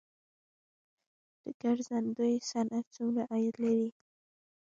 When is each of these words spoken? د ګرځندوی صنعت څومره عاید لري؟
د 1.43 1.45
ګرځندوی 1.61 2.33
صنعت 2.49 2.85
څومره 2.95 3.23
عاید 3.31 3.55
لري؟ 3.63 3.89